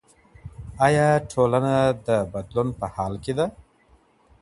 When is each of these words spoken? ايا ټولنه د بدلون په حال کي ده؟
ايا 0.85 1.07
ټولنه 1.31 1.75
د 2.07 2.09
بدلون 2.33 2.67
په 2.79 2.85
حال 2.95 3.13
کي 3.23 3.33
ده؟ 3.37 3.45